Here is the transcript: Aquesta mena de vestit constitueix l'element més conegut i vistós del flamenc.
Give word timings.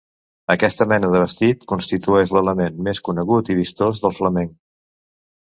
Aquesta 0.51 0.87
mena 0.91 1.11
de 1.15 1.19
vestit 1.23 1.67
constitueix 1.73 2.33
l'element 2.37 2.81
més 2.89 3.03
conegut 3.11 3.53
i 3.53 3.59
vistós 3.61 4.03
del 4.07 4.17
flamenc. 4.23 4.57